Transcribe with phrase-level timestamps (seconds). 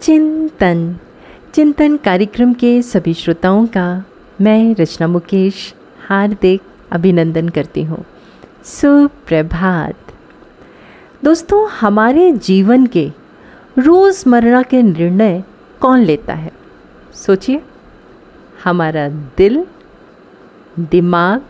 [0.00, 0.98] चिंतन।
[1.54, 4.04] चिंतन कार्यक्रम के सभी श्रोताओं का
[4.40, 5.74] मैं रचना मुकेश
[6.08, 8.04] हार्दिक अभिनंदन करती हूँ।
[8.64, 9.94] सुप्रभात।
[11.24, 13.10] दोस्तों, हमारे जीवन के
[13.78, 15.44] रोज़मर्रा के निर्णय
[15.80, 16.52] कौन लेता है?
[17.14, 17.62] सोचिए।
[18.64, 19.66] हमारा दिल,
[20.78, 21.42] दिमाग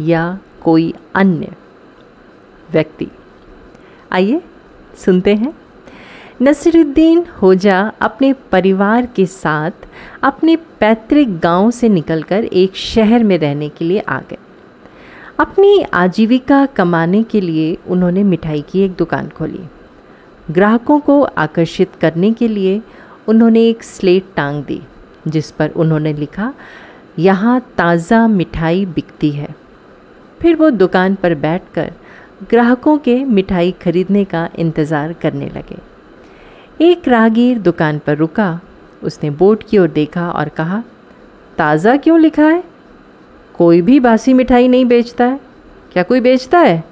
[0.00, 1.52] या कोई अन्य
[2.72, 3.08] व्यक्ति।
[4.12, 4.42] आइए,
[5.04, 5.67] सुनते हैं।
[6.40, 9.86] नसीरुद्दीन होजा अपने परिवार के साथ
[10.22, 14.38] अपने पैतृक गाँव से निकलकर एक शहर में रहने के लिए आ गए।
[15.40, 19.64] अपनी आजीविका कमाने के लिए उन्होंने मिठाई की एक दुकान खोली।
[20.50, 22.80] ग्राहकों को आकर्षित करने के लिए
[23.28, 24.80] उन्होंने एक स्लेट टांग दी,
[25.28, 26.52] जिस पर उन्होंने लिखा,
[27.18, 29.54] यहाँ ताज़ा मिठाई बिकती है।
[30.40, 31.92] फिर वो दुकान पर बैठकर
[32.50, 35.78] ग्राहकों के मिठाई खरीदने का इंतज़ार करने लगे।
[36.80, 38.60] एक राहगीर दुकान पर रुका।
[39.02, 40.82] उसने बोर्ड की ओर देखा और कहा,
[41.58, 42.64] ताज़ा क्यों लिखा है?
[43.54, 45.40] कोई भी बासी मिठाई नहीं बेचता है।
[45.92, 46.84] क्या कोई बेचता है?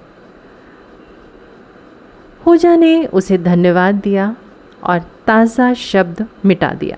[2.46, 4.36] होजा ने उसे धन्यवाद दिया
[4.82, 6.96] और ताज़ा शब्द मिटा दिया।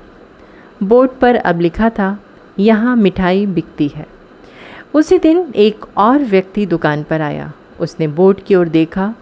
[0.83, 2.19] बोर्ड पर अब लिखा था,
[2.59, 4.07] यहाँ मिठाई बिकती है।
[4.95, 9.15] उसी दिन एक और व्यक्ति दुकान पर आया। उसने बोर्ड की ओर देखा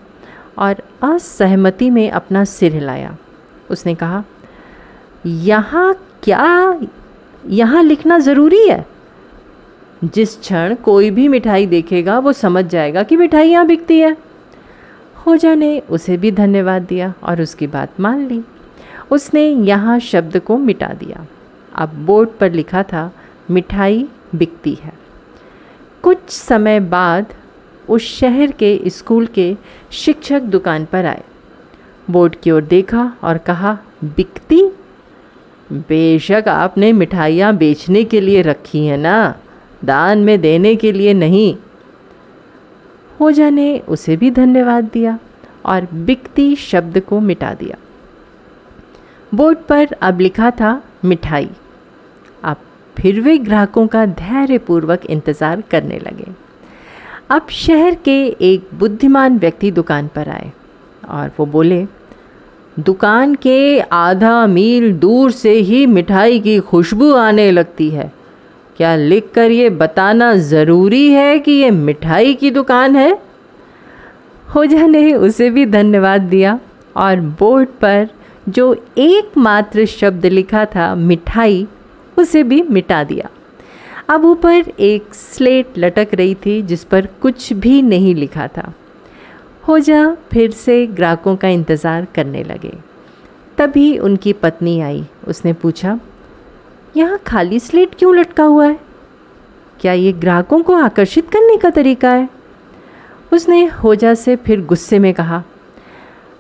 [0.59, 3.17] और असहमति में अपना सिर हिलाया।
[3.71, 4.25] उसने कहा,
[5.27, 6.81] यहाँ क्या,
[7.49, 8.87] यहाँ लिखना ज़रूरी है?
[10.05, 14.17] जिस क्षण कोई भी मिठाई देखेगा, वो समझ जाएगा कि मिठाई यहाँ बिकती है।
[15.27, 18.43] होजा ने उसे भी धन्यवाद दिया और उसकी बात मान ली।
[19.11, 21.27] उसने यहाँ शब्द को मिटा दिया।
[21.75, 23.13] अब बोर्ड पर लिखा था,
[23.51, 24.93] मिठाई बिकती है।
[26.03, 27.27] कुछ समय बाद
[27.89, 29.57] उस शहर के स्कूल के
[29.91, 31.25] शिक्षक दुकान पर आए।
[32.11, 34.73] बोर्ड की ओर देखा और कहा, बिकती?
[35.73, 39.35] बेशक आपने मिठाइयाँ बेचने के लिए रखी हैं ना?
[39.85, 41.57] दान में देने के लिए नहीं?
[43.21, 45.19] होजा ने उसे भी धन्यवाद दिया
[45.65, 47.77] और बिकती शब्द को मिटा दिया।
[49.35, 51.51] बोर्ड पर अब लिखा था, मिठाई।
[52.43, 52.57] अब
[52.97, 56.27] फिर वे ग्राहकों का धैर्यपूर्वक इंतज़ार करने लगे।
[57.31, 60.53] अब शहर के एक बुद्धिमान व्यक्ति दुकान पर आए।
[61.09, 61.87] और वो बोले,
[62.79, 68.13] दुकान के आधा मील दूर से ही मिठाई की खुशबू आने लगती है।
[68.77, 73.19] क्या लिख कर ये बताना ज़रूरी है कि ये मिठाई की दुकान है?
[74.55, 76.61] होजा ने उसे भी धन्यवाद दिया
[76.97, 78.09] और बोर्ड पर
[78.49, 81.67] जो एकमात्र शब्द लिखा था, मिठाई
[82.19, 83.29] उसे भी मिटा दिया।
[84.09, 88.73] अब ऊपर एक स्लेट लटक रही थी जिस पर कुछ भी नहीं लिखा था।
[89.69, 92.73] हो जा, फिर से ग्राहकों का इंतज़ार करने लगे।
[93.59, 95.99] तभी उनकी पत्नी आई। उसने पूछा,
[96.97, 98.79] यहाँ खाली स्लेट क्यों लटका हुआ है?
[99.81, 102.29] क्या ये ग्राहकों को आकर्षित करने का तरीका है?
[103.33, 105.43] उसने होजा से फिर गुस्से में कहा,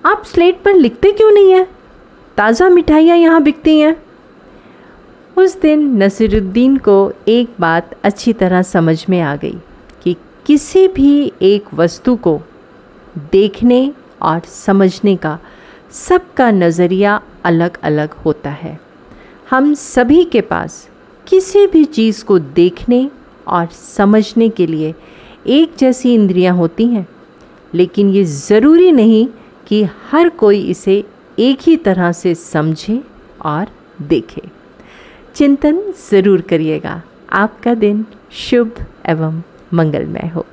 [0.04, 1.66] आप स्लेट पर लिखते क्यों नहीं हैं?
[2.36, 3.96] ताज़ा मिठाइयाँ यहाँ बिकती हैं।
[5.36, 9.58] उस दिन नसीरुद्दीन को एक बात अच्छी तरह समझ में आ गई
[10.02, 10.16] कि
[10.46, 12.40] किसी भी एक वस्तु को
[13.32, 15.38] देखने और समझने का
[15.90, 18.78] सबका नज़रिया अलग अलग होता है।
[19.50, 20.88] हम सभी के पास
[21.26, 23.08] किसी भी चीज़ को देखने
[23.48, 24.94] और समझने के लिए
[25.48, 27.06] एक जैसी इंद्रियाँ होती हैं,
[27.74, 29.26] लेकिन ये ज़रूरी नहीं
[29.66, 31.04] कि हर कोई इसे
[31.38, 33.02] एक ही तरह से समझे
[33.44, 33.66] और
[34.02, 34.42] देखे।
[35.34, 39.42] चिंतन ज़रूर करिएगा। आपका दिन शुभ एवं
[39.74, 40.46] मंगलमय हो।